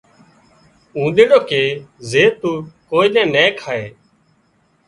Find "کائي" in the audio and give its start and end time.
3.61-3.85